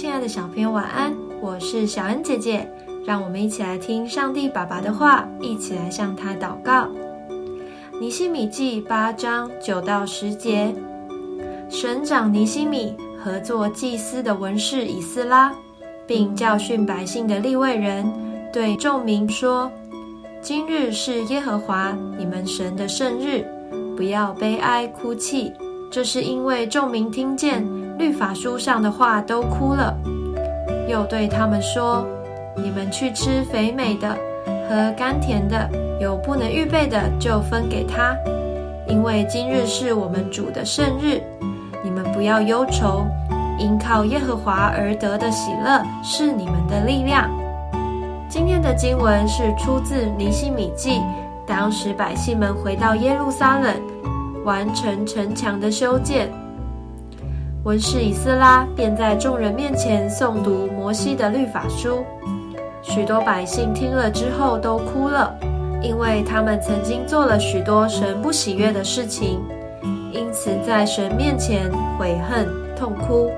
[0.00, 2.66] 亲爱的小朋友晚安，我是小恩姐姐，
[3.04, 6.88] 让我们一起来听上帝爸爸的话，一起来向他祷告。
[8.00, 10.74] 尼西米记八章九到十节，
[11.68, 15.52] 省长尼西米和做祭司的文士以斯拉，
[16.06, 18.10] 并教训百姓的利未人，
[18.50, 19.70] 对众民说：
[20.40, 23.44] 今日是耶和华你们神的圣日，
[23.98, 25.52] 不要悲哀哭泣。
[25.90, 27.62] 这是因为众民听见
[28.00, 29.94] 律法书上的话都哭了，
[30.88, 32.06] 又对他们说
[32.56, 34.08] ：“你们去吃肥美的，
[34.66, 35.68] 和甘甜的，
[36.00, 38.16] 有不能预备的就分给他，
[38.88, 41.20] 因为今日是我们主的圣日。
[41.84, 43.04] 你们不要忧愁，
[43.58, 47.30] 因靠耶和华而得的喜乐是你们的力量。”
[48.30, 51.02] 今天的经文是出自尼西米记，
[51.46, 53.74] 当时百姓们回到耶路撒冷。
[54.42, 56.30] 完成城墙的修建，
[57.62, 62.02] 文士以斯拉便在众人面前诵读摩西的律法书。
[62.80, 65.34] 许多百姓听了之后都哭了，
[65.82, 69.38] 因为他们曾经做了许多神不喜悦的事情，
[70.10, 73.30] 因此在神面前悔恨痛哭。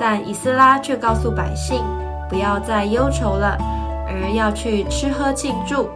[0.00, 1.80] 但以斯拉却告诉百姓，
[2.28, 3.56] 不要再忧愁了，
[4.08, 5.88] 而要去吃喝庆祝，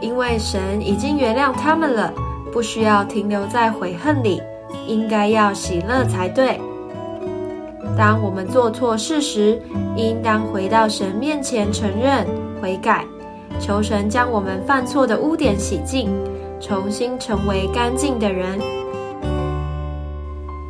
[0.00, 2.12] 因为神已经原谅他们了。
[2.52, 4.42] 不需要停留在悔恨里，
[4.88, 6.60] 应该要喜乐才对。
[7.96, 9.60] 当我们做错事时，
[9.96, 12.26] 应当回到神面前承认
[12.60, 13.04] 悔改，
[13.58, 16.10] 求神将我们犯错的污点洗净，
[16.60, 18.58] 重新成为干净的人。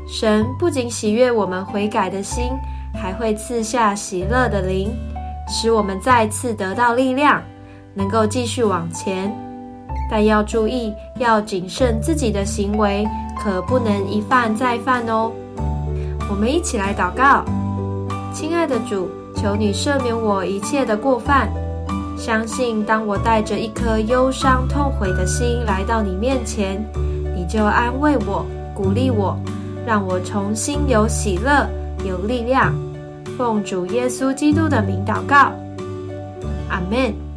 [0.09, 2.51] 神不仅喜悦我们悔改的心，
[2.93, 4.91] 还会赐下喜乐的灵，
[5.49, 7.41] 使我们再次得到力量，
[7.95, 9.33] 能够继续往前。
[10.11, 13.07] 但要注意，要谨慎自己的行为，
[13.39, 15.31] 可不能一犯再犯哦。
[16.31, 17.45] 我们一起来祷告，
[18.33, 21.53] 亲爱的主，求你赦免我一切的过犯。
[22.17, 26.83] 相信当我带着一颗忧伤痛悔的心来到你面前，
[27.35, 29.37] 你就安慰我、鼓励我，
[29.85, 31.69] 让我重新有喜乐、
[32.05, 32.73] 有力量。
[33.37, 35.53] 奉主耶稣基督的名祷告，
[36.69, 37.30] 阿门。